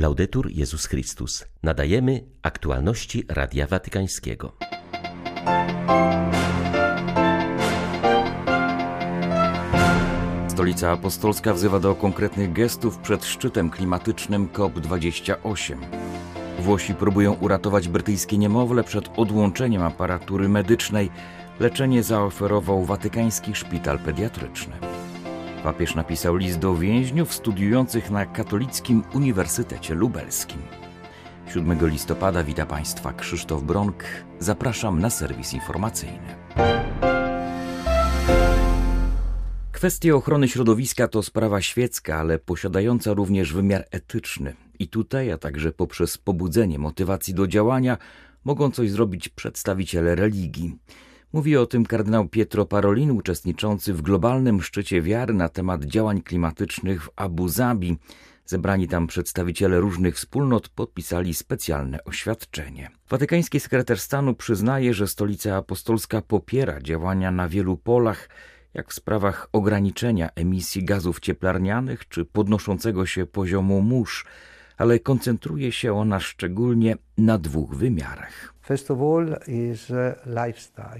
Laudetur 0.00 0.50
Jezus 0.50 0.86
Chrystus. 0.86 1.44
Nadajemy 1.62 2.24
aktualności 2.42 3.24
Radia 3.28 3.66
Watykańskiego. 3.66 4.52
Stolica 10.48 10.92
Apostolska 10.92 11.54
wzywa 11.54 11.80
do 11.80 11.94
konkretnych 11.94 12.52
gestów 12.52 12.98
przed 12.98 13.24
szczytem 13.24 13.70
klimatycznym 13.70 14.48
COP28. 14.48 15.76
Włosi 16.58 16.94
próbują 16.94 17.32
uratować 17.32 17.88
brytyjskie 17.88 18.38
niemowlę 18.38 18.84
przed 18.84 19.18
odłączeniem 19.18 19.82
aparatury 19.82 20.48
medycznej. 20.48 21.10
Leczenie 21.60 22.02
zaoferował 22.02 22.84
watykański 22.84 23.54
szpital 23.54 23.98
pediatryczny. 23.98 24.99
Papież 25.64 25.94
napisał 25.94 26.36
list 26.36 26.58
do 26.58 26.76
więźniów 26.76 27.34
studiujących 27.34 28.10
na 28.10 28.26
Katolickim 28.26 29.02
Uniwersytecie 29.14 29.94
Lubelskim. 29.94 30.62
7 31.54 31.88
listopada 31.88 32.44
wita 32.44 32.66
Państwa 32.66 33.12
Krzysztof 33.12 33.62
Bronk. 33.62 34.04
Zapraszam 34.38 35.00
na 35.00 35.10
serwis 35.10 35.52
informacyjny. 35.52 36.36
Kwestia 39.72 40.14
ochrony 40.14 40.48
środowiska 40.48 41.08
to 41.08 41.22
sprawa 41.22 41.60
świecka, 41.60 42.16
ale 42.16 42.38
posiadająca 42.38 43.12
również 43.14 43.52
wymiar 43.52 43.84
etyczny. 43.90 44.54
I 44.78 44.88
tutaj, 44.88 45.30
a 45.32 45.38
także 45.38 45.72
poprzez 45.72 46.18
pobudzenie 46.18 46.78
motywacji 46.78 47.34
do 47.34 47.46
działania, 47.46 47.98
mogą 48.44 48.70
coś 48.70 48.90
zrobić 48.90 49.28
przedstawiciele 49.28 50.14
religii. 50.14 50.78
Mówi 51.32 51.56
o 51.56 51.66
tym 51.66 51.86
kardynał 51.86 52.28
Pietro 52.28 52.66
Parolin, 52.66 53.10
uczestniczący 53.10 53.94
w 53.94 54.02
globalnym 54.02 54.62
szczycie 54.62 55.02
wiary 55.02 55.34
na 55.34 55.48
temat 55.48 55.84
działań 55.84 56.22
klimatycznych 56.22 57.04
w 57.04 57.10
Abu 57.16 57.48
Zabi. 57.48 57.96
Zebrani 58.44 58.88
tam 58.88 59.06
przedstawiciele 59.06 59.80
różnych 59.80 60.16
wspólnot 60.16 60.68
podpisali 60.68 61.34
specjalne 61.34 62.04
oświadczenie. 62.04 62.90
Watykański 63.08 63.60
sekretarz 63.60 64.00
stanu 64.00 64.34
przyznaje, 64.34 64.94
że 64.94 65.08
stolica 65.08 65.56
apostolska 65.56 66.22
popiera 66.22 66.80
działania 66.80 67.30
na 67.30 67.48
wielu 67.48 67.76
polach, 67.76 68.28
jak 68.74 68.90
w 68.90 68.94
sprawach 68.94 69.48
ograniczenia 69.52 70.28
emisji 70.34 70.84
gazów 70.84 71.20
cieplarnianych 71.20 72.08
czy 72.08 72.24
podnoszącego 72.24 73.06
się 73.06 73.26
poziomu 73.26 73.80
mórz, 73.80 74.24
ale 74.80 74.98
koncentruje 74.98 75.72
się 75.72 75.94
ona 75.94 76.20
szczególnie 76.20 76.96
na 77.18 77.38
dwóch 77.38 77.74
wymiarach. 77.74 78.54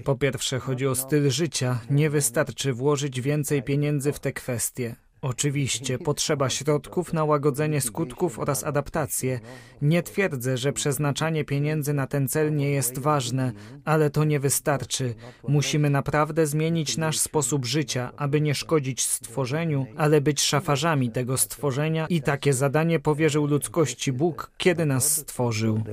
Po 0.05 0.15
pierwsze 0.15 0.59
chodzi 0.59 0.87
o 0.87 0.95
styl 0.95 1.29
życia. 1.29 1.79
Nie 1.89 2.09
wystarczy 2.09 2.73
włożyć 2.73 3.21
więcej 3.21 3.63
pieniędzy 3.63 4.11
w 4.11 4.19
te 4.19 4.31
kwestie. 4.31 4.95
Oczywiście 5.21 5.99
potrzeba 5.99 6.49
środków 6.49 7.13
na 7.13 7.23
łagodzenie 7.23 7.81
skutków 7.81 8.39
oraz 8.39 8.63
adaptację. 8.63 9.39
Nie 9.81 10.03
twierdzę, 10.03 10.57
że 10.57 10.73
przeznaczanie 10.73 11.45
pieniędzy 11.45 11.93
na 11.93 12.07
ten 12.07 12.27
cel 12.27 12.55
nie 12.55 12.69
jest 12.71 12.99
ważne, 12.99 13.51
ale 13.85 14.09
to 14.09 14.23
nie 14.23 14.39
wystarczy. 14.39 15.15
Musimy 15.47 15.89
naprawdę 15.89 16.47
zmienić 16.47 16.97
nasz 16.97 17.19
sposób 17.19 17.65
życia, 17.65 18.11
aby 18.17 18.41
nie 18.41 18.55
szkodzić 18.55 19.01
stworzeniu, 19.01 19.85
ale 19.97 20.21
być 20.21 20.41
szafarzami 20.41 21.11
tego 21.11 21.37
stworzenia 21.37 22.07
i 22.07 22.21
takie 22.21 22.53
zadanie 22.53 22.99
powierzył 22.99 23.47
ludzkości 23.47 24.11
Bóg, 24.13 24.51
kiedy 24.57 24.85
nas 24.85 25.17
stworzył. 25.17 25.83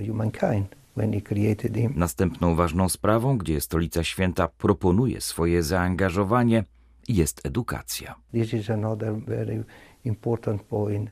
Następną 1.94 2.54
ważną 2.54 2.88
sprawą, 2.88 3.38
gdzie 3.38 3.60
Stolica 3.60 4.04
Święta 4.04 4.48
proponuje 4.48 5.20
swoje 5.20 5.62
zaangażowanie, 5.62 6.64
jest 7.08 7.46
edukacja. 7.46 8.14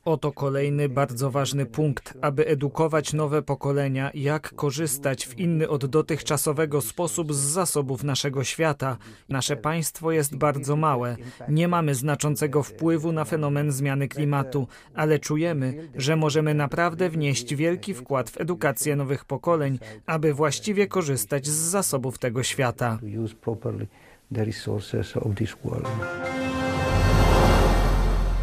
Oto 0.04 0.32
kolejny 0.32 0.88
bardzo 0.88 1.30
ważny 1.30 1.66
punkt, 1.66 2.14
aby 2.20 2.46
edukować 2.46 3.12
nowe 3.12 3.42
pokolenia, 3.42 4.10
jak 4.14 4.54
korzystać 4.54 5.26
w 5.26 5.38
inny 5.38 5.68
od 5.68 5.86
dotychczasowego 5.86 6.80
sposób 6.80 7.34
z 7.34 7.38
zasobów 7.38 8.04
naszego 8.04 8.44
świata. 8.44 8.96
Nasze 9.28 9.56
państwo 9.56 10.12
jest 10.12 10.36
bardzo 10.36 10.76
małe. 10.76 11.16
Nie 11.48 11.68
mamy 11.68 11.94
znaczącego 11.94 12.62
wpływu 12.62 13.12
na 13.12 13.24
fenomen 13.24 13.72
zmiany 13.72 14.08
klimatu, 14.08 14.68
ale 14.94 15.18
czujemy, 15.18 15.88
że 15.94 16.16
możemy 16.16 16.54
naprawdę 16.54 17.10
wnieść 17.10 17.54
wielki 17.54 17.94
wkład 17.94 18.30
w 18.30 18.40
edukację 18.40 18.96
nowych 18.96 19.24
pokoleń, 19.24 19.78
aby 20.06 20.34
właściwie 20.34 20.86
korzystać 20.86 21.46
z 21.46 21.56
zasobów 21.56 22.18
tego 22.18 22.42
świata. 22.42 22.98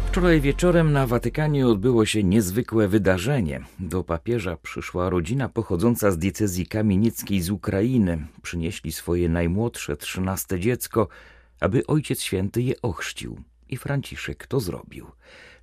Wczoraj 0.06 0.40
wieczorem 0.40 0.92
na 0.92 1.06
Watykanie 1.06 1.66
odbyło 1.66 2.06
się 2.06 2.24
niezwykłe 2.24 2.88
wydarzenie. 2.88 3.60
Do 3.78 4.04
papieża 4.04 4.56
przyszła 4.56 5.10
rodzina 5.10 5.48
pochodząca 5.48 6.10
z 6.10 6.18
diecezji 6.18 6.66
kamienieckiej 6.66 7.42
z 7.42 7.50
Ukrainy. 7.50 8.26
Przynieśli 8.42 8.92
swoje 8.92 9.28
najmłodsze, 9.28 9.96
trzynaste 9.96 10.60
dziecko, 10.60 11.08
aby 11.60 11.86
Ojciec 11.86 12.20
Święty 12.22 12.62
je 12.62 12.82
ochrzcił. 12.82 13.40
I 13.68 13.76
Franciszek 13.76 14.46
to 14.46 14.60
zrobił. 14.60 15.06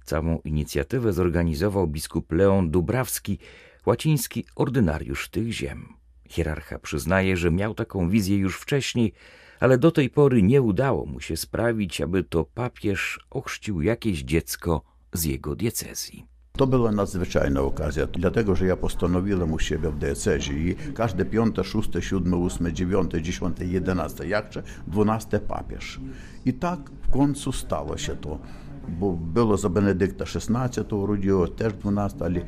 Całą 0.04 0.40
inicjatywę 0.40 1.14
zorganizował 1.14 1.88
biskup 1.88 2.31
Leon 2.31 2.72
Dubrawski, 2.72 3.38
łaciński 3.86 4.46
ordynariusz 4.56 5.30
tych 5.30 5.52
ziem. 5.52 5.94
Hierarcha 6.30 6.80
przyznaje, 6.80 7.38
że 7.38 7.52
miał 7.52 7.74
taką 7.74 8.10
wizję 8.10 8.38
już 8.38 8.58
wcześniej, 8.58 9.14
ale 9.62 9.78
do 9.78 9.92
tej 9.92 10.10
pory 10.10 10.44
nie 10.44 10.62
udało 10.62 11.06
mu 11.06 11.20
się 11.20 11.38
sprawić, 11.38 12.02
aby 12.02 12.24
to 12.24 12.44
papież 12.44 13.20
ochrzcił 13.30 13.82
jakieś 13.82 14.24
dziecko 14.24 14.82
z 15.14 15.24
jego 15.24 15.56
diecezji. 15.56 16.26
To 16.52 16.68
była 16.68 16.92
nadzwyczajna 16.92 17.62
okazja, 17.62 18.08
dlatego 18.08 18.56
że 18.56 18.66
ja 18.66 18.78
postanowiłem 18.78 19.54
u 19.54 19.60
siebie 19.60 19.90
w 19.90 19.98
diecezji 19.98 20.76
każde 20.96 21.26
piąte, 21.26 21.64
szóste, 21.64 22.02
siódme, 22.02 22.38
ósme, 22.38 22.74
dziewiąte, 22.74 23.22
dziesiąte, 23.22 23.66
jedenaste, 23.66 24.28
jakże 24.28 24.64
dwunaste 24.88 25.40
papież. 25.40 26.00
I 26.46 26.54
tak 26.54 26.80
w 27.02 27.10
końcu 27.10 27.52
stało 27.52 27.98
się 27.98 28.16
to. 28.16 28.40
Bo 28.88 29.12
było 29.14 29.58
za 29.58 29.70
Benedykta 29.70 30.26
XVI 30.26 30.96
urodziło, 30.96 31.48
też 31.48 31.74
12, 31.74 32.26
ale 32.26 32.42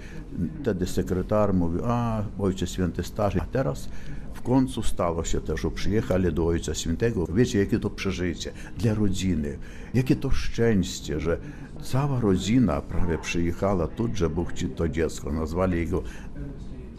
wtedy 0.62 0.88
sekretar 0.88 1.54
mówił, 1.54 1.82
a 1.86 2.24
Ojciec 2.40 2.70
Święty 2.70 3.04
starzy. 3.04 3.42
A 3.42 3.46
teraz 3.46 3.90
końcu 4.44 4.84
stało 4.84 5.24
się 5.24 5.42
też, 5.42 5.62
że 5.62 5.72
przyjechali 5.72 6.34
do 6.34 6.46
Ojca 6.46 6.74
Świętego. 6.74 7.28
Wiecie, 7.34 7.60
jakie 7.60 7.80
to 7.80 7.90
przeżycie 7.90 8.52
dla 8.78 8.94
rodziny, 8.94 9.58
jakie 9.94 10.16
to 10.16 10.32
szczęście, 10.32 11.20
że 11.20 11.38
cała 11.82 12.20
rodzina 12.20 12.82
prawie 12.82 13.18
przyjechała 13.18 13.88
tu, 13.88 14.10
żeby 14.14 14.46
chcieć 14.46 14.72
to 14.76 14.90
dziecko. 14.90 15.32
Nazwali 15.32 15.78
jego 15.78 16.04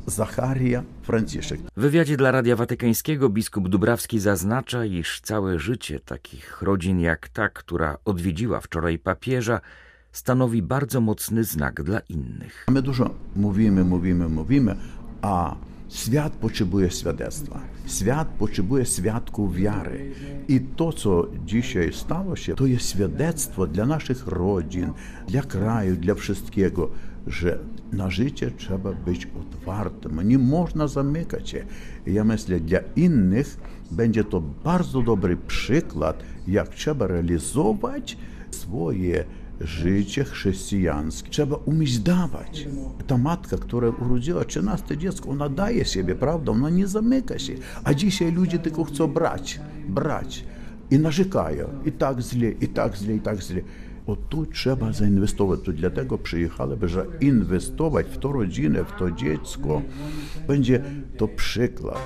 Zacharia 0.06 0.83
Franciszek. 1.03 1.60
W 1.77 1.81
wywiadzie 1.81 2.16
dla 2.16 2.31
Radia 2.31 2.56
Watykańskiego 2.56 3.28
biskup 3.28 3.69
Dubrawski 3.69 4.21
zaznacza, 4.21 4.84
iż 4.84 5.21
całe 5.21 5.59
życie 5.59 6.00
takich 6.00 6.62
rodzin 6.62 7.00
jak 7.00 7.28
ta, 7.28 7.49
która 7.49 7.99
odwiedziła 8.04 8.60
wczoraj 8.60 8.99
papieża, 8.99 9.60
stanowi 10.12 10.62
bardzo 10.62 11.00
mocny 11.00 11.44
znak 11.44 11.83
dla 11.83 12.00
innych. 12.00 12.66
My 12.71 12.83
dużo 12.83 13.10
mówimy, 13.37 13.84
mówimy, 13.84 14.28
mówimy, 14.28 14.77
a 15.22 15.56
Świat 15.94 16.32
potrzebuje 16.32 16.91
świadectwa. 16.91 17.60
Świat 17.87 18.28
potrzebuje 18.28 18.84
świadków 18.87 19.56
wiary. 19.56 20.10
I 20.49 20.60
to, 20.60 20.93
co 20.93 21.27
dzisiaj 21.47 21.93
stało 21.93 22.37
się, 22.37 22.55
to 22.55 22.66
jest 22.66 22.91
świadectwo 22.91 23.66
dla 23.66 23.87
naszych 23.87 24.27
rodzin, 24.27 24.93
dla 25.28 25.43
kraju, 25.43 25.97
dla 25.97 26.15
wszystkiego, 26.15 26.91
że 27.27 27.59
na 27.93 28.10
życie 28.10 28.50
trzeba 28.50 28.93
być 28.93 29.28
otwartym. 29.41 30.28
Nie 30.28 30.38
można 30.38 30.88
zamykać 30.88 31.49
się. 31.49 31.65
Ja 32.06 32.25
myślę, 32.25 32.60
dla 32.60 32.78
innych 32.97 33.56
będzie 33.91 34.25
to 34.25 34.41
bardzo 34.41 35.03
dobry 35.03 35.37
przykład, 35.37 36.22
jak 36.49 36.69
trzeba 36.69 37.06
realizować 37.06 38.16
swoje 38.50 39.25
życie 39.60 40.25
chrześcijańskie 40.25 41.31
trzeba 41.31 41.56
umieć 41.56 41.98
dawać. 41.98 42.69
Ta 43.06 43.19
matka, 43.19 43.56
która 43.56 43.88
urodziła 43.88 44.45
13 44.45 44.97
dziecko, 44.97 45.30
ona 45.30 45.48
daje 45.48 45.84
siebie, 45.84 46.15
prawda? 46.15 46.53
Ona 46.53 46.71
nie 46.71 46.86
zamyka 46.86 47.39
się. 47.39 47.54
A 47.84 47.95
dzisiaj 47.95 48.33
ludzie 48.33 48.59
tylko 48.59 48.84
chcą 48.84 49.06
brać, 49.06 49.60
brać 49.89 50.45
i 50.91 50.98
narzekają. 50.98 51.68
I 51.84 51.92
tak 51.92 52.21
źle, 52.21 52.51
i 52.51 52.68
tak 52.68 52.97
źle, 52.97 53.15
i 53.15 53.21
tak 53.21 53.41
źle. 53.41 53.60
O 54.06 54.16
tu 54.16 54.47
trzeba 54.47 54.92
zainwestować. 54.92 55.60
To 55.65 55.72
dlatego 55.72 56.18
przyjechałem, 56.18 56.89
że 56.89 57.07
inwestować 57.21 58.07
w 58.07 58.18
to 58.18 58.33
rodzinę, 58.33 58.84
w 58.84 58.98
to 58.98 59.10
dziecko 59.10 59.83
będzie 60.48 60.83
to 61.16 61.28
przykład. 61.28 61.98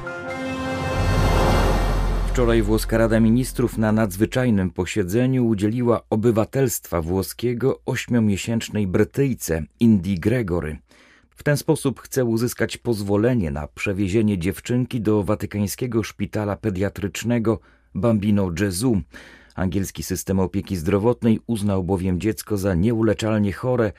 Wczoraj 2.39 2.63
włoska 2.63 2.99
Rada 2.99 3.21
Ministrów 3.21 3.79
na 3.79 3.93
nadzwyczajnym 3.93 4.71
posiedzeniu 4.71 5.47
udzieliła 5.47 6.01
obywatelstwa 6.11 7.03
włoskiego 7.03 7.81
ośmiomiesięcznej 7.87 8.87
Brytyjce 8.87 9.63
Indii 9.81 10.21
Gregory. 10.21 10.79
W 11.31 11.43
ten 11.43 11.57
sposób 11.57 12.01
chce 12.01 12.25
uzyskać 12.25 12.77
pozwolenie 12.77 13.51
na 13.51 13.67
przewiezienie 13.67 14.39
dziewczynki 14.39 15.01
do 15.01 15.23
watykańskiego 15.23 16.03
szpitala 16.03 16.57
pediatrycznego 16.57 17.61
Bambino 17.95 18.47
Gesù. 18.47 19.01
Angielski 19.55 20.03
system 20.03 20.41
opieki 20.41 20.77
zdrowotnej 20.77 21.41
uznał 21.47 21.85
bowiem 21.85 22.21
dziecko 22.21 22.57
za 22.57 22.75
nieuleczalnie 22.75 23.53
chore, 23.53 23.93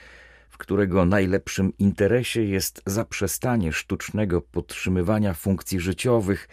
w 0.50 0.58
którego 0.58 1.06
najlepszym 1.06 1.74
interesie 1.80 2.44
jest 2.44 2.82
zaprzestanie 2.86 3.74
sztucznego 3.74 4.42
podtrzymywania 4.42 5.34
funkcji 5.34 5.80
życiowych. 5.80 6.48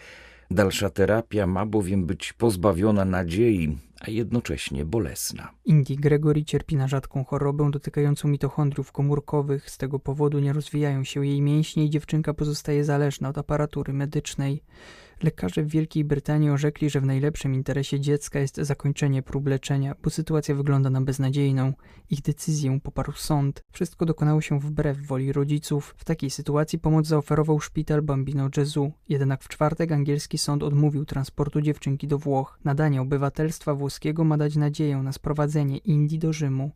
Dalsza 0.51 0.89
terapia 0.89 1.47
ma 1.47 1.65
bowiem 1.65 2.05
być 2.05 2.33
pozbawiona 2.33 3.05
nadziei, 3.05 3.77
a 3.99 4.11
jednocześnie 4.11 4.85
bolesna. 4.85 5.51
Indy 5.65 5.95
Gregory 5.95 6.43
cierpi 6.43 6.75
na 6.75 6.87
rzadką 6.87 7.23
chorobę 7.23 7.71
dotykającą 7.71 8.27
mitochondriów 8.27 8.91
komórkowych. 8.91 9.69
Z 9.69 9.77
tego 9.77 9.99
powodu 9.99 10.39
nie 10.39 10.53
rozwijają 10.53 11.03
się 11.03 11.25
jej 11.25 11.41
mięśnie 11.41 11.85
i 11.85 11.89
dziewczynka 11.89 12.33
pozostaje 12.33 12.85
zależna 12.85 13.29
od 13.29 13.37
aparatury 13.37 13.93
medycznej. 13.93 14.63
Lekarze 15.23 15.63
w 15.63 15.67
Wielkiej 15.67 16.03
Brytanii 16.03 16.49
orzekli, 16.49 16.89
że 16.89 17.01
w 17.01 17.05
najlepszym 17.05 17.53
interesie 17.53 17.99
dziecka 17.99 18.39
jest 18.39 18.55
zakończenie 18.55 19.23
prób 19.23 19.47
leczenia, 19.47 19.95
bo 20.03 20.09
sytuacja 20.09 20.55
wygląda 20.55 20.89
na 20.89 21.01
beznadziejną. 21.01 21.73
Ich 22.09 22.21
decyzję 22.21 22.79
poparł 22.83 23.11
sąd. 23.11 23.63
Wszystko 23.71 24.05
dokonało 24.05 24.41
się 24.41 24.59
wbrew 24.59 24.97
woli 24.97 25.33
rodziców. 25.33 25.95
W 25.97 26.05
takiej 26.05 26.29
sytuacji 26.29 26.79
pomoc 26.79 27.07
zaoferował 27.07 27.59
szpital 27.59 28.01
Bambino 28.01 28.49
Gesù. 28.49 28.91
Jednak 29.09 29.43
w 29.43 29.47
czwartek 29.47 29.91
angielski 29.91 30.37
sąd 30.37 30.63
odmówił 30.63 31.05
transportu 31.05 31.61
dziewczynki 31.61 32.07
do 32.07 32.17
Włoch. 32.17 32.59
Nadanie 32.63 33.01
obywatelstwa 33.01 33.73
włoskiego 33.73 33.86
ma 34.23 34.37
dać 34.37 34.55
nadzieję 34.55 34.97
na 34.97 35.11
sprowadzenie 35.11 35.77
Indii 35.77 36.19
do 36.19 36.33
Rzymu. 36.33 36.71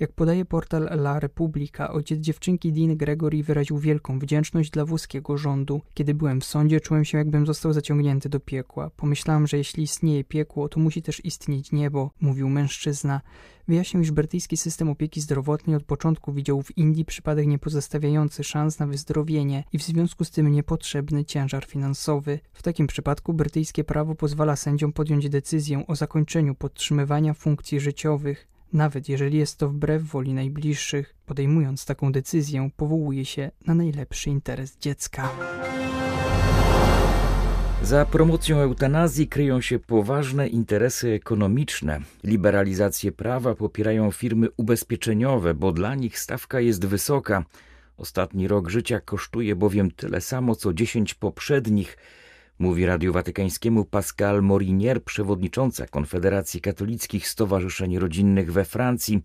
Jak 0.00 0.12
podaje 0.12 0.44
portal 0.44 0.82
La 0.82 1.20
Repubblica, 1.20 1.90
ojciec 1.90 2.20
dziewczynki 2.20 2.72
Dean 2.72 2.96
Gregory 2.96 3.42
wyraził 3.42 3.78
wielką 3.78 4.18
wdzięczność 4.18 4.70
dla 4.70 4.84
włoskiego 4.84 5.38
rządu. 5.38 5.80
Kiedy 5.94 6.14
byłem 6.14 6.40
w 6.40 6.44
sądzie, 6.44 6.80
czułem 6.80 7.04
się 7.04 7.18
jakbym 7.18 7.46
został 7.46 7.72
zaciągnięty 7.72 8.28
do 8.28 8.40
piekła. 8.40 8.90
Pomyślałem, 8.90 9.46
że 9.46 9.56
jeśli 9.56 9.82
istnieje 9.82 10.24
piekło, 10.24 10.68
to 10.68 10.80
musi 10.80 11.02
też 11.02 11.24
istnieć 11.24 11.72
niebo, 11.72 12.10
mówił 12.20 12.48
mężczyzna. 12.48 13.20
Wyjaśnił, 13.68 14.02
iż 14.02 14.10
brytyjski 14.10 14.56
system 14.56 14.88
opieki 14.88 15.20
zdrowotnej 15.20 15.76
od 15.76 15.84
początku 15.84 16.32
widział 16.32 16.62
w 16.62 16.78
Indii 16.78 17.04
przypadek 17.04 17.46
niepozostawiający 17.46 18.44
szans 18.44 18.78
na 18.78 18.86
wyzdrowienie 18.86 19.64
i 19.72 19.78
w 19.78 19.82
związku 19.82 20.24
z 20.24 20.30
tym 20.30 20.52
niepotrzebny 20.52 21.24
ciężar 21.24 21.64
finansowy. 21.64 22.40
W 22.52 22.62
takim 22.62 22.86
przypadku 22.86 23.34
brytyjskie 23.34 23.84
prawo 23.84 24.14
pozwala 24.14 24.56
sędziom 24.56 24.92
podjąć 24.92 25.28
decyzję 25.28 25.86
o 25.86 25.96
zakończeniu 25.96 26.54
podtrzymywania 26.54 27.34
funkcji 27.34 27.80
życiowych 27.80 28.51
nawet 28.72 29.08
jeżeli 29.08 29.38
jest 29.38 29.58
to 29.58 29.68
wbrew 29.68 30.02
woli 30.02 30.34
najbliższych. 30.34 31.14
Podejmując 31.26 31.84
taką 31.84 32.12
decyzję, 32.12 32.70
powołuje 32.76 33.24
się 33.24 33.50
na 33.66 33.74
najlepszy 33.74 34.30
interes 34.30 34.78
dziecka. 34.78 35.28
Za 37.82 38.04
promocją 38.04 38.58
eutanazji 38.58 39.28
kryją 39.28 39.60
się 39.60 39.78
poważne 39.78 40.48
interesy 40.48 41.10
ekonomiczne. 41.10 42.00
Liberalizację 42.24 43.12
prawa 43.12 43.54
popierają 43.54 44.10
firmy 44.10 44.48
ubezpieczeniowe, 44.56 45.54
bo 45.54 45.72
dla 45.72 45.94
nich 45.94 46.18
stawka 46.18 46.60
jest 46.60 46.86
wysoka. 46.86 47.44
Ostatni 47.96 48.48
rok 48.48 48.68
życia 48.68 49.00
kosztuje 49.00 49.56
bowiem 49.56 49.90
tyle 49.90 50.20
samo 50.20 50.54
co 50.54 50.72
dziesięć 50.72 51.14
poprzednich– 51.14 51.96
mówi 52.62 52.86
Radiu 52.86 53.12
Watykańskiemu 53.12 53.84
Pascal 53.84 54.42
Morinier, 54.42 55.04
przewodnicząca 55.04 55.86
Konfederacji 55.86 56.60
Katolickich 56.60 57.28
Stowarzyszeń 57.28 57.98
Rodzinnych 57.98 58.52
we 58.52 58.64
Francji. 58.64 59.22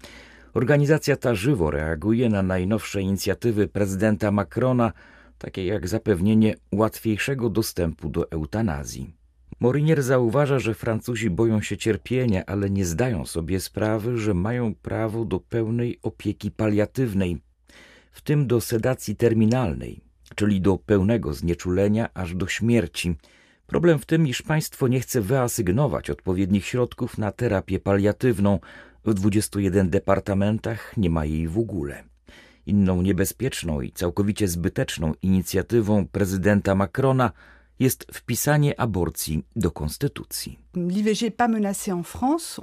Organizacja 0.53 1.15
ta 1.15 1.35
żywo 1.35 1.71
reaguje 1.71 2.29
na 2.29 2.43
najnowsze 2.43 3.01
inicjatywy 3.01 3.67
prezydenta 3.67 4.31
Macrona, 4.31 4.91
takie 5.37 5.65
jak 5.65 5.87
zapewnienie 5.87 6.55
łatwiejszego 6.71 7.49
dostępu 7.49 8.09
do 8.09 8.31
eutanazji. 8.31 9.13
Morinier 9.59 10.03
zauważa, 10.03 10.59
że 10.59 10.73
Francuzi 10.73 11.29
boją 11.29 11.61
się 11.61 11.77
cierpienia, 11.77 12.45
ale 12.45 12.69
nie 12.69 12.85
zdają 12.85 13.25
sobie 13.25 13.59
sprawy, 13.59 14.17
że 14.17 14.33
mają 14.33 14.75
prawo 14.75 15.25
do 15.25 15.39
pełnej 15.39 15.99
opieki 16.03 16.51
paliatywnej, 16.51 17.41
w 18.11 18.21
tym 18.21 18.47
do 18.47 18.61
sedacji 18.61 19.15
terminalnej, 19.15 20.06
czyli 20.37 20.61
do 20.61 20.77
pełnego 20.77 21.33
znieczulenia 21.33 22.09
aż 22.13 22.35
do 22.35 22.47
śmierci. 22.47 23.15
Problem 23.67 23.99
w 23.99 24.05
tym, 24.05 24.27
iż 24.27 24.41
państwo 24.41 24.87
nie 24.87 24.99
chce 24.99 25.21
wyasygnować 25.21 26.09
odpowiednich 26.09 26.65
środków 26.65 27.17
na 27.17 27.31
terapię 27.31 27.79
paliatywną. 27.79 28.59
W 29.05 29.13
21 29.13 29.89
departamentach 29.89 30.97
nie 30.97 31.09
ma 31.09 31.25
jej 31.25 31.47
w 31.47 31.57
ogóle. 31.57 32.03
Inną 32.65 33.01
niebezpieczną 33.01 33.81
i 33.81 33.91
całkowicie 33.91 34.47
zbyteczną 34.47 35.13
inicjatywą 35.21 36.07
prezydenta 36.07 36.75
Macrona 36.75 37.31
jest 37.79 38.07
wpisanie 38.13 38.79
aborcji 38.79 39.43
do 39.55 39.71
konstytucji. 39.71 40.59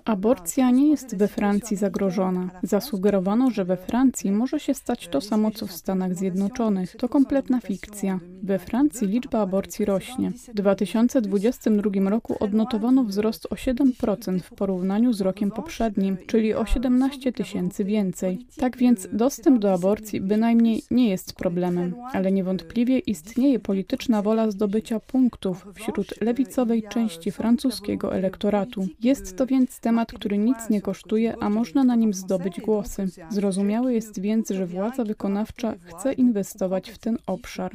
Aborcja 0.05 0.71
nie 0.71 0.89
jest 0.89 1.17
we 1.17 1.29
Francji 1.29 1.77
zagrożona. 1.77 2.51
Zasugerowano, 2.63 3.51
że 3.51 3.65
we 3.65 3.77
Francji 3.77 4.31
może 4.31 4.61
się 4.61 4.75
stać 4.75 5.09
to 5.09 5.21
samo, 5.21 5.51
co 5.51 5.67
w 5.67 5.73
Stanach 5.73 6.15
Zjednoczonych. 6.15 6.97
To 6.97 7.09
kompletna 7.09 7.61
fikcja. 7.61 8.21
We 8.43 8.59
Francji 8.59 9.07
liczba 9.09 9.41
aborcji 9.41 9.85
rośnie. 9.85 10.33
W 10.49 10.55
2022 10.55 12.11
roku 12.11 12.37
odnotowano 12.41 13.05
wzrost 13.05 13.47
o 13.51 13.55
7% 13.55 14.41
w 14.41 14.51
porównaniu 14.51 15.13
z 15.13 15.21
rokiem 15.21 15.51
poprzednim, 15.51 16.17
czyli 16.27 16.55
o 16.55 16.67
17 16.67 17.33
tysięcy 17.33 17.85
więcej. 17.85 18.47
Tak 18.57 18.77
więc 18.77 19.09
dostęp 19.13 19.59
do 19.59 19.73
aborcji 19.73 20.21
bynajmniej 20.21 20.83
nie 20.91 21.09
jest 21.09 21.33
problemem, 21.33 21.95
ale 22.13 22.33
niewątpliwie 22.33 22.99
istnieje 22.99 23.59
polityczna 23.59 24.23
wola 24.23 24.51
zdobycia 24.51 25.01
punktów 25.01 25.67
wśród 25.75 26.21
lewicowej 26.21 26.83
części 26.83 27.31
francuskiego 27.31 28.04
elektoratu. 28.13 28.87
Jest 29.01 29.37
to 29.37 29.47
więc 29.47 29.81
temat, 29.81 30.13
który 30.13 30.39
nic 30.39 30.71
nie 30.71 30.83
kosztuje, 30.83 31.37
a 31.41 31.51
można 31.51 31.85
na 31.85 31.97
nim 31.97 32.15
zdobyć 32.15 32.61
głosy. 32.61 33.07
Zrozumiałe 33.31 33.95
jest 33.95 34.21
więc, 34.21 34.51
że 34.51 34.67
władza 34.67 35.05
wykonawcza 35.05 35.75
chce 35.85 36.13
inwestować 36.13 36.91
w 36.91 36.99
ten 36.99 37.19
obszar. 37.27 37.73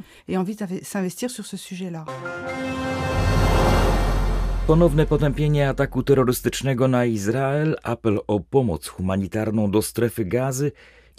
Ponowne 4.66 5.06
potępienie 5.06 5.68
ataku 5.68 6.02
terrorystycznego 6.02 6.88
na 6.88 7.04
Izrael, 7.04 7.76
apel 7.82 8.20
o 8.26 8.40
pomoc 8.40 8.86
humanitarną 8.86 9.70
do 9.70 9.82
strefy 9.82 10.24
gazy 10.24 10.72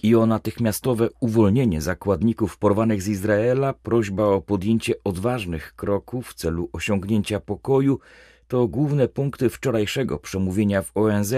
i 0.04 0.16
o 0.16 0.26
natychmiastowe 0.26 1.10
uwolnienie 1.20 1.82
zakładników 1.82 2.58
porwanych 2.58 3.02
z 3.02 3.08
Izraela, 3.08 3.74
prośba 3.74 4.24
o 4.24 4.42
podjęcie 4.42 4.94
odważnych 5.04 5.76
kroków 5.76 6.28
w 6.28 6.34
celu 6.34 6.70
osiągnięcia 6.74 7.40
pokoju, 7.40 8.00
to 8.52 8.68
główne 8.68 9.08
punkty 9.08 9.50
wczorajszego 9.50 10.20
przemówienia 10.20 10.82
w 10.82 10.92
ONZ 10.96 11.34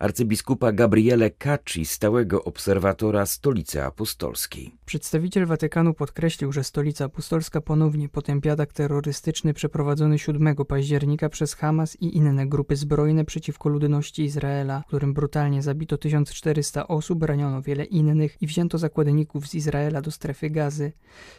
arcybiskupa 0.00 0.72
Gabriele 0.72 1.30
Cacci, 1.30 1.86
stałego 1.86 2.44
obserwatora 2.44 3.26
Stolicy 3.26 3.82
Apostolskiej. 3.82 4.74
Przedstawiciel 4.84 5.46
Watykanu 5.46 5.94
podkreślił, 5.94 6.52
że 6.52 6.64
Stolica 6.64 7.04
Apostolska 7.04 7.60
ponownie 7.60 8.08
potępia 8.08 8.52
atak 8.52 8.72
terrorystyczny 8.72 9.54
przeprowadzony 9.54 10.18
7 10.18 10.56
października 10.56 11.28
przez 11.28 11.54
Hamas 11.54 11.96
i 12.00 12.16
inne 12.16 12.46
grupy 12.46 12.76
zbrojne 12.76 13.24
przeciwko 13.24 13.68
ludności 13.68 14.22
Izraela, 14.22 14.82
którym 14.86 15.14
brutalnie 15.14 15.62
zabito 15.62 15.98
1400 15.98 16.88
osób, 16.88 17.22
raniono 17.22 17.62
wiele 17.62 17.84
innych 17.84 18.42
i 18.42 18.46
wzięto 18.46 18.78
zakładników 18.78 19.48
z 19.48 19.54
Izraela 19.54 20.02
do 20.02 20.10
strefy 20.10 20.50
gazy. 20.50 20.92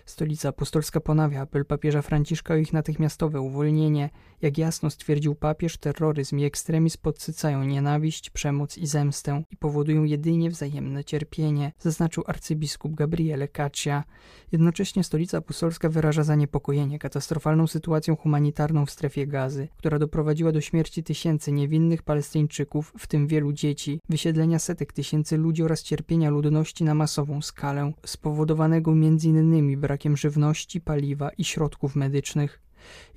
Stolica 0.05 0.49
Apostolska 0.49 0.99
ponawia 0.99 1.41
apel 1.41 1.65
papieża 1.65 2.01
Franciszka 2.01 2.53
o 2.53 2.57
ich 2.57 2.73
natychmiastowe 2.73 3.41
uwolnienie. 3.41 4.09
Jak 4.41 4.57
jasno 4.57 4.89
stwierdził 4.89 5.35
papież, 5.35 5.77
terroryzm 5.77 6.37
i 6.37 6.43
ekstremizm 6.43 6.97
podsycają 7.01 7.63
nienawiść, 7.63 8.29
przemoc 8.29 8.50
przemoc 8.51 8.77
i 8.77 8.87
zemstę 8.87 9.43
i 9.51 9.57
powodują 9.57 10.03
jedynie 10.03 10.49
wzajemne 10.49 11.03
cierpienie, 11.03 11.71
zaznaczył 11.79 12.23
arcybiskup 12.27 12.95
Gabriele 12.95 13.47
Caccia. 13.47 14.03
Jednocześnie 14.51 15.03
stolica 15.03 15.37
apostolska 15.37 15.89
wyraża 15.89 16.23
zaniepokojenie 16.23 16.99
katastrofalną 16.99 17.67
sytuacją 17.67 18.15
humanitarną 18.15 18.85
w 18.85 18.91
strefie 18.91 19.27
gazy, 19.27 19.67
która 19.77 19.99
doprowadziła 19.99 20.51
do 20.51 20.61
śmierci 20.61 21.03
tysięcy 21.03 21.51
niewinnych 21.51 22.03
Palestyńczyków, 22.03 22.93
w 22.97 23.07
tym 23.07 23.27
wielu 23.27 23.53
dzieci, 23.53 23.99
wysiedlenia 24.09 24.59
setek 24.59 24.93
tysięcy 24.93 25.37
ludzi 25.37 25.63
oraz 25.63 25.83
cierpienia 25.83 26.29
ludności 26.29 26.83
na 26.83 26.93
masową 26.93 27.41
skalę, 27.41 27.91
spowodowanego 28.05 28.91
m.in. 28.91 29.79
brakiem 29.81 30.17
żywności, 30.17 30.81
paliwa 30.81 31.29
i 31.37 31.43
środków 31.43 31.95
medycznych. 31.95 32.61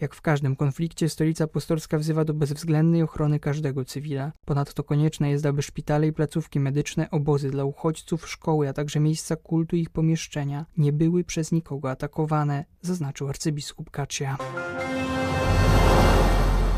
Jak 0.01 0.15
w 0.15 0.21
każdym 0.21 0.57
konflikcie, 0.57 1.09
stolica 1.09 1.45
apostolska 1.45 1.99
wzywa 1.99 2.25
do 2.25 2.35
bezwzględnej 2.35 3.03
ochrony 3.03 3.41
każdego 3.41 3.85
cywila. 3.85 4.33
Ponadto 4.45 4.85
konieczne 4.85 5.31
jest, 5.31 5.47
aby 5.47 5.63
szpitale 5.63 6.07
i 6.07 6.13
placówki 6.13 6.61
medyczne, 6.61 7.11
obozy 7.11 7.51
dla 7.51 7.65
uchodźców, 7.65 8.29
szkoły, 8.29 8.69
a 8.69 8.73
także 8.73 9.01
miejsca 9.01 9.37
kultu 9.37 9.77
i 9.77 9.81
ich 9.81 9.91
pomieszczenia 9.91 10.67
nie 10.77 10.93
były 10.93 11.25
przez 11.25 11.53
nikogo 11.53 11.91
atakowane, 11.91 12.65
zaznaczył 12.83 13.29
arcybiskup 13.29 13.91
Kacia. 13.91 14.37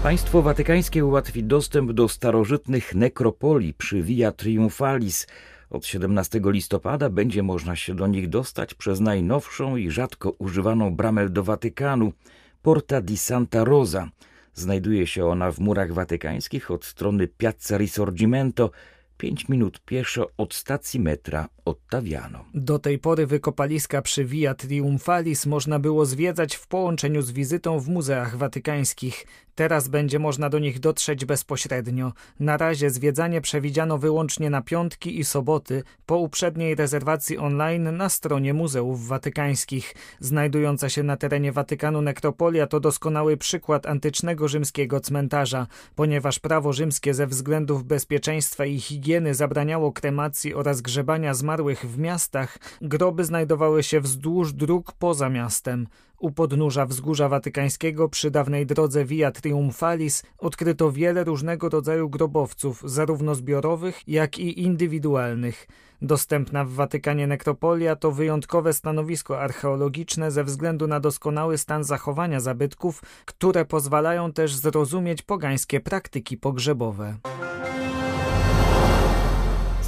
Państwo 0.03 0.43
watykańskie 0.43 1.05
ułatwi 1.05 1.45
dostęp 1.45 1.93
do 1.93 2.09
starożytnych 2.09 2.95
nekropolii 2.95 3.75
przy 3.75 4.03
Via 4.03 4.33
Triumphalis. 4.33 5.27
Od 5.71 5.87
17 5.87 6.41
listopada 6.45 7.11
będzie 7.11 7.43
można 7.43 7.77
się 7.77 7.95
do 7.95 8.07
nich 8.07 8.29
dostać 8.29 8.75
przez 8.75 9.01
najnowszą 9.01 9.77
i 9.77 9.91
rzadko 9.91 10.31
używaną 10.31 10.97
bramę 10.97 11.29
do 11.29 11.43
Watykanu. 11.43 12.13
Porta 12.67 13.01
di 13.01 13.17
Santa 13.17 13.65
Rosa. 13.65 14.09
Znajduje 14.55 15.07
się 15.07 15.27
ona 15.27 15.53
w 15.53 15.59
murach 15.59 15.93
watykańskich 15.93 16.71
od 16.71 16.85
strony 16.85 17.29
Piazza 17.29 17.79
Risorgimento, 17.79 18.71
pięć 19.17 19.49
minut 19.49 19.81
pieszo 19.81 20.31
od 20.37 20.55
stacji 20.55 21.01
metra 21.01 21.49
Ottaviano. 21.67 22.45
Do 22.55 22.79
tej 22.79 22.99
pory 22.99 23.27
wykopaliska 23.27 24.03
przy 24.03 24.25
Via 24.25 24.55
Triumphalis 24.55 25.47
można 25.47 25.79
było 25.79 26.07
zwiedzać 26.07 26.55
w 26.55 26.67
połączeniu 26.67 27.23
z 27.23 27.33
wizytą 27.33 27.81
w 27.81 27.89
muzeach 27.89 28.37
watykańskich. 28.37 29.27
Teraz 29.55 29.89
będzie 29.89 30.19
można 30.19 30.49
do 30.49 30.59
nich 30.59 30.81
dotrzeć 30.81 31.25
bezpośrednio. 31.25 32.13
Na 32.41 32.57
razie 32.57 32.91
zwiedzanie 32.91 33.41
przewidziano 33.41 33.99
wyłącznie 33.99 34.51
na 34.51 34.63
piątki 34.63 35.19
i 35.19 35.25
soboty 35.25 35.83
po 36.07 36.19
uprzedniej 36.19 36.75
rezerwacji 36.75 37.39
online 37.39 37.97
na 37.97 38.09
stronie 38.09 38.55
Muzeów 38.55 39.07
Watykańskich. 39.07 39.95
Znajdująca 40.21 40.89
się 40.89 41.03
na 41.03 41.17
terenie 41.17 41.53
Watykanu 41.53 42.03
nekropolia 42.03 42.67
to 42.67 42.81
doskonały 42.81 43.37
przykład 43.37 43.87
antycznego 43.87 44.49
rzymskiego 44.49 45.01
cmentarza, 45.01 45.67
ponieważ 45.95 46.39
prawo 46.39 46.73
rzymskie 46.73 47.15
ze 47.15 47.27
względów 47.27 47.85
bezpieczeństwa 47.85 48.65
i 48.67 48.81
higieny 48.81 49.06
zabraniało 49.35 49.93
kremacji 49.93 50.55
oraz 50.55 50.81
grzebania 50.81 51.35
zmarłych 51.35 51.81
w 51.81 51.99
miastach, 51.99 52.59
groby 52.81 53.25
znajdowały 53.25 53.83
się 53.83 54.01
wzdłuż 54.01 54.53
dróg 54.53 54.93
poza 54.93 55.29
miastem. 55.29 55.87
U 56.19 56.31
podnóża 56.31 56.87
wzgórza 56.87 57.29
watykańskiego 57.29 58.09
przy 58.09 58.31
dawnej 58.31 58.67
drodze 58.67 59.05
Via 59.05 59.31
Triumphalis 59.31 60.23
odkryto 60.39 60.93
wiele 60.93 61.25
różnego 61.25 61.69
rodzaju 61.69 62.11
grobowców, 62.11 62.83
zarówno 62.85 63.35
zbiorowych, 63.35 64.01
jak 64.07 64.39
i 64.39 64.63
indywidualnych. 64.63 65.67
Dostępna 66.03 66.65
w 66.65 66.71
Watykanie 66.71 67.27
nekropolia 67.27 67.97
to 67.97 68.13
wyjątkowe 68.13 68.73
stanowisko 68.73 69.41
archeologiczne 69.41 70.31
ze 70.31 70.45
względu 70.45 70.87
na 70.87 71.01
doskonały 71.01 71.59
stan 71.59 71.85
zachowania 71.85 72.41
zabytków, 72.41 73.03
które 73.25 73.65
pozwalają 73.65 74.33
też 74.33 74.55
zrozumieć 74.55 75.23
pogańskie 75.23 75.81
praktyki 75.81 76.37
pogrzebowe. 76.37 77.17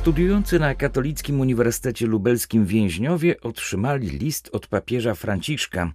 Studiujący 0.09 0.59
na 0.59 0.75
Katolickim 0.75 1.41
Uniwersytecie 1.41 2.07
Lubelskim 2.07 2.67
więźniowie 2.67 3.41
otrzymali 3.41 4.09
list 4.09 4.51
od 4.53 4.67
papieża 4.67 5.15
Franciszka. 5.15 5.93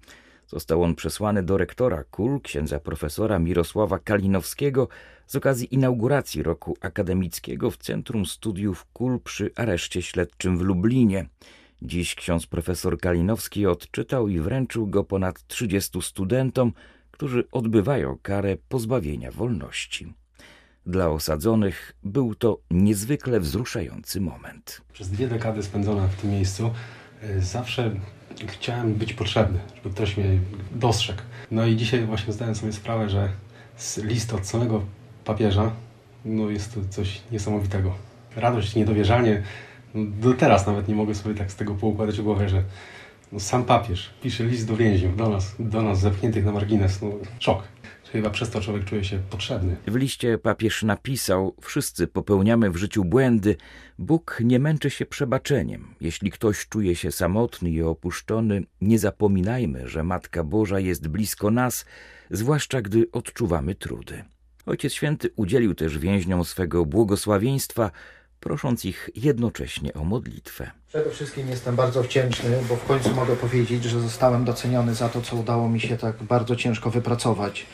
Został 0.48 0.84
on 0.84 0.96
przesłany 0.96 1.44
do 1.44 1.58
rektora 1.58 2.04
KUL, 2.04 2.42
księdza 2.42 2.80
profesora 2.80 3.40
Mirosława 3.40 4.00
Kalinowskiego, 4.00 4.88
z 5.28 5.36
okazji 5.36 5.74
inauguracji 5.76 6.44
roku 6.44 6.78
akademickiego 6.82 7.72
w 7.72 7.78
Centrum 7.78 8.26
Studiów 8.26 8.86
KUL 8.94 9.20
przy 9.24 9.52
areszcie 9.56 10.02
śledczym 10.02 10.58
w 10.58 10.62
Lublinie. 10.62 11.26
Dziś 11.82 12.16
ksiądz 12.16 12.48
profesor 12.48 12.98
Kalinowski 12.98 13.68
odczytał 13.68 14.28
i 14.28 14.40
wręczył 14.40 14.88
go 14.88 15.04
ponad 15.04 15.48
30 15.48 16.02
studentom, 16.02 16.74
którzy 17.12 17.44
odbywają 17.52 18.18
karę 18.22 18.58
pozbawienia 18.70 19.32
wolności. 19.32 20.14
Dla 20.86 21.10
osadzonych 21.10 21.96
był 22.04 22.36
to 22.36 22.60
niezwykle 22.72 23.40
wzruszający 23.40 24.22
moment. 24.22 24.82
Przez 24.94 25.10
dwie 25.10 25.28
dekady 25.28 25.64
spędzone 25.64 26.08
w 26.08 26.22
tym 26.22 26.32
miejscu 26.32 26.72
y, 27.24 27.42
zawsze 27.42 27.92
chciałem 28.48 28.94
być 28.94 29.14
potrzebny, 29.14 29.60
żeby 29.76 29.96
ktoś 29.96 30.18
mnie 30.18 30.40
dostrzegł. 30.72 31.22
No 31.52 31.66
i 31.66 31.76
dzisiaj 31.76 32.06
właśnie 32.06 32.34
zdałem 32.34 32.56
sobie 32.56 32.74
sprawę, 32.74 33.10
że 33.10 33.30
list 33.98 34.34
od 34.34 34.48
samego 34.48 34.82
papieża 35.26 35.72
no 36.26 36.50
jest 36.50 36.74
to 36.74 36.80
coś 36.90 37.22
niesamowitego. 37.32 37.94
Radość, 38.36 38.76
niedowierzanie. 38.76 39.44
No 39.94 40.12
do 40.22 40.34
teraz 40.34 40.68
nawet 40.68 40.88
nie 40.88 40.96
mogę 40.96 41.16
sobie 41.16 41.36
tak 41.36 41.52
z 41.52 41.56
tego 41.56 41.76
poukładać 41.76 42.20
w 42.20 42.24
głowie, 42.24 42.50
że 42.50 42.64
no 43.34 43.40
sam 43.40 43.66
papież 43.66 44.10
pisze 44.22 44.44
list 44.44 44.68
do 44.68 44.78
więźniów, 44.78 45.18
do 45.18 45.30
nas, 45.30 45.56
do 45.60 45.82
nas 45.82 46.00
zepchniętych 46.00 46.46
na 46.46 46.52
margines. 46.52 47.02
No, 47.02 47.10
szok. 47.40 47.64
Chyba 48.12 48.30
przez 48.30 48.50
to 48.50 48.62
człowiek 48.62 48.86
czuje 48.86 49.04
się 49.04 49.20
potrzebny. 49.30 49.76
W 49.88 49.96
liście 49.96 50.38
papież 50.38 50.84
napisał: 50.84 51.56
Wszyscy 51.62 52.08
popełniamy 52.08 52.70
w 52.70 52.78
życiu 52.78 53.06
błędy. 53.06 53.56
Bóg 54.00 54.38
nie 54.44 54.60
męczy 54.60 54.90
się 54.90 55.06
przebaczeniem. 55.06 55.96
Jeśli 56.02 56.32
ktoś 56.32 56.68
czuje 56.68 56.96
się 56.96 57.12
samotny 57.12 57.72
i 57.72 57.82
opuszczony, 57.82 58.64
nie 58.82 59.00
zapominajmy, 59.00 59.88
że 59.88 60.04
Matka 60.04 60.44
Boża 60.44 60.80
jest 60.80 61.08
blisko 61.08 61.52
nas, 61.52 61.86
zwłaszcza 62.32 62.82
gdy 62.82 63.12
odczuwamy 63.12 63.76
trudy. 63.76 64.24
Ojciec 64.66 64.94
Święty 64.94 65.30
udzielił 65.36 65.76
też 65.76 65.98
więźniom 65.98 66.46
swego 66.46 66.86
błogosławieństwa, 66.86 67.92
prosząc 68.44 68.86
ich 68.86 69.10
jednocześnie 69.16 69.94
o 69.94 70.04
modlitwę. 70.04 70.72
Przede 70.88 71.10
wszystkim 71.10 71.50
jestem 71.50 71.76
bardzo 71.76 72.04
wdzięczny, 72.04 72.50
bo 72.70 72.76
w 72.76 72.86
końcu 72.86 73.16
mogę 73.16 73.36
powiedzieć, 73.36 73.84
że 73.84 74.02
zostałem 74.02 74.46
doceniony 74.46 74.96
za 74.96 75.10
to, 75.10 75.22
co 75.22 75.36
udało 75.36 75.70
mi 75.70 75.80
się 75.80 75.98
tak 75.98 76.24
bardzo 76.24 76.56
ciężko 76.56 76.90
wypracować 76.90 77.66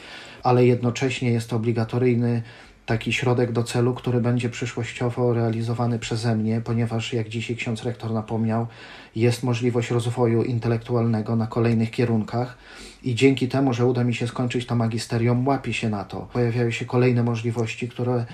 ale 0.43 0.65
jednocześnie 0.65 1.31
jest 1.31 1.49
to 1.49 1.55
obligatoryjny 1.55 2.41
taki 2.89 3.13
środek 3.13 3.51
do 3.51 3.63
celu, 3.63 3.93
który 3.93 4.21
będzie 4.21 4.49
przyszłościowo 4.49 5.33
realizowany 5.33 5.99
przeze 5.99 6.35
mnie, 6.35 6.61
ponieważ 6.61 7.13
jak 7.13 7.29
dzisiaj 7.29 7.55
ksiądz 7.55 7.83
rektor 7.83 8.11
napomniał, 8.11 8.67
jest 9.15 9.43
możliwość 9.43 9.91
rozwoju 9.91 10.43
intelektualnego 10.43 11.35
na 11.35 11.47
kolejnych 11.47 11.91
kierunkach 11.91 12.57
i 13.03 13.15
dzięki 13.15 13.47
temu, 13.47 13.73
że 13.73 13.85
uda 13.85 14.03
mi 14.03 14.15
się 14.15 14.27
skończyć 14.27 14.65
to 14.65 14.75
magisterium, 14.75 15.47
łapię 15.47 15.73
się 15.73 15.89
na 15.89 16.03
to. 16.03 16.27
Pojawiają 16.33 16.71
się 16.71 16.85
kolejne 16.85 17.23
możliwości, 17.23 17.89
które 17.89 18.25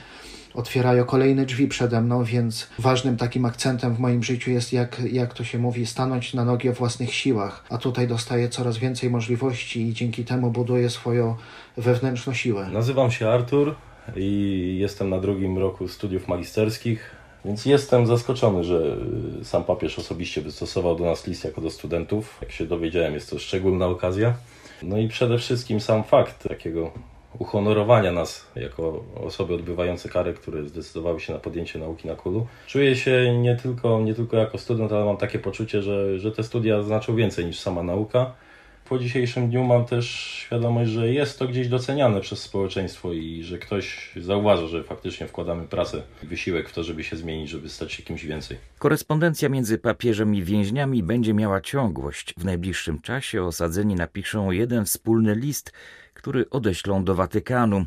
otwierają 0.53 1.05
kolejne 1.05 1.45
drzwi 1.45 1.67
przede 1.67 2.01
mną, 2.01 2.23
więc 2.23 2.69
ważnym 2.79 3.17
takim 3.17 3.45
akcentem 3.45 3.95
w 3.95 3.99
moim 3.99 4.23
życiu 4.23 4.51
jest, 4.51 4.73
jak, 4.73 5.01
jak 5.11 5.33
to 5.33 5.43
się 5.43 5.59
mówi, 5.59 5.85
stanąć 5.85 6.33
na 6.33 6.45
nogi 6.45 6.69
o 6.69 6.73
własnych 6.73 7.13
siłach. 7.13 7.63
A 7.69 7.77
tutaj 7.77 8.07
dostaję 8.07 8.49
coraz 8.49 8.77
więcej 8.77 9.09
możliwości 9.09 9.87
i 9.87 9.93
dzięki 9.93 10.25
temu 10.25 10.51
buduję 10.51 10.89
swoją 10.89 11.35
wewnętrzną 11.77 12.33
siłę. 12.33 12.69
Nazywam 12.73 13.11
się 13.11 13.29
Artur 13.29 13.75
i 14.15 14.77
jestem 14.79 15.09
na 15.09 15.19
drugim 15.19 15.57
roku 15.57 15.87
studiów 15.87 16.27
magisterskich. 16.27 17.15
Więc 17.45 17.65
jestem 17.65 18.07
zaskoczony, 18.07 18.63
że 18.63 18.97
sam 19.43 19.63
papież 19.63 19.99
osobiście 19.99 20.41
wystosował 20.41 20.95
do 20.95 21.05
nas 21.05 21.27
list 21.27 21.43
jako 21.45 21.61
do 21.61 21.69
studentów. 21.69 22.37
Jak 22.41 22.51
się 22.51 22.65
dowiedziałem, 22.65 23.13
jest 23.13 23.29
to 23.29 23.39
szczególna 23.39 23.87
okazja. 23.87 24.33
No 24.83 24.97
i 24.97 25.07
przede 25.07 25.37
wszystkim 25.37 25.79
sam 25.79 26.03
fakt 26.03 26.47
takiego 26.49 26.91
uhonorowania 27.39 28.11
nas 28.11 28.45
jako 28.55 29.03
osoby 29.25 29.53
odbywające 29.53 30.09
karę, 30.09 30.33
które 30.33 30.63
zdecydowały 30.63 31.19
się 31.19 31.33
na 31.33 31.39
podjęcie 31.39 31.79
nauki 31.79 32.07
na 32.07 32.15
kulu. 32.15 32.47
Czuję 32.67 32.95
się 32.95 33.37
nie 33.41 33.55
tylko, 33.55 34.01
nie 34.01 34.13
tylko 34.13 34.37
jako 34.37 34.57
student, 34.57 34.91
ale 34.91 35.05
mam 35.05 35.17
takie 35.17 35.39
poczucie, 35.39 35.81
że, 35.81 36.19
że 36.19 36.31
te 36.31 36.43
studia 36.43 36.83
znaczą 36.83 37.15
więcej 37.15 37.45
niż 37.45 37.59
sama 37.59 37.83
nauka. 37.83 38.33
Po 38.89 38.99
dzisiejszym 38.99 39.49
dniu 39.49 39.63
mam 39.63 39.85
też 39.85 40.09
świadomość, 40.09 40.91
że 40.91 41.09
jest 41.09 41.39
to 41.39 41.47
gdzieś 41.47 41.67
doceniane 41.67 42.21
przez 42.21 42.41
społeczeństwo 42.41 43.13
i 43.13 43.43
że 43.43 43.57
ktoś 43.57 44.11
zauważa, 44.15 44.67
że 44.67 44.83
faktycznie 44.83 45.27
wkładamy 45.27 45.67
pracę 45.67 46.03
wysiłek 46.23 46.69
w 46.69 46.73
to, 46.73 46.83
żeby 46.83 47.03
się 47.03 47.15
zmienić, 47.15 47.49
żeby 47.49 47.69
stać 47.69 47.91
się 47.91 48.03
kimś 48.03 48.25
więcej. 48.25 48.57
Korespondencja 48.79 49.49
między 49.49 49.77
papieżem 49.77 50.35
i 50.35 50.43
więźniami 50.43 51.03
będzie 51.03 51.33
miała 51.33 51.61
ciągłość. 51.61 52.33
W 52.37 52.45
najbliższym 52.45 53.01
czasie 53.01 53.43
osadzeni 53.43 53.95
napiszą 53.95 54.51
jeden 54.51 54.85
wspólny 54.85 55.35
list, 55.35 55.71
który 56.13 56.49
odeślą 56.49 57.03
do 57.03 57.15
Watykanu. 57.15 57.85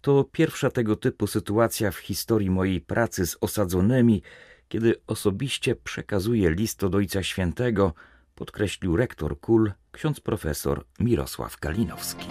To 0.00 0.24
pierwsza 0.32 0.70
tego 0.70 0.96
typu 0.96 1.26
sytuacja 1.26 1.90
w 1.90 1.98
historii 1.98 2.50
mojej 2.50 2.80
pracy 2.80 3.26
z 3.26 3.36
osadzonymi, 3.40 4.22
kiedy 4.68 4.94
osobiście 5.06 5.76
przekazuję 5.76 6.50
list 6.50 6.84
od 6.84 6.94
Ojca 6.94 7.22
Świętego, 7.22 7.94
podkreślił 8.34 8.96
rektor 8.96 9.40
KUL, 9.40 9.72
ksiądz 9.94 10.20
profesor 10.20 10.84
Mirosław 11.00 11.58
Kalinowski. 11.58 12.28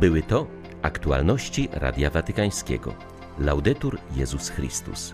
Były 0.00 0.22
to 0.22 0.46
aktualności 0.82 1.68
Radia 1.72 2.10
Watykańskiego. 2.10 2.94
Laudetur 3.38 3.98
Jezus 4.16 4.48
Chrystus. 4.48 5.12